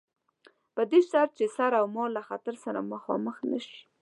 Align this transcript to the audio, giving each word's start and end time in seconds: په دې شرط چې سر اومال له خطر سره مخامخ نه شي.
په 0.75 0.81
دې 0.91 0.99
شرط 1.09 1.31
چې 1.37 1.45
سر 1.55 1.71
اومال 1.83 2.09
له 2.17 2.21
خطر 2.27 2.53
سره 2.63 2.79
مخامخ 2.93 3.35
نه 3.51 3.59
شي. 3.65 3.79